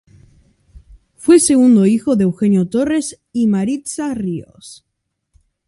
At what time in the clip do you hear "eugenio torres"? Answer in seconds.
2.23-3.21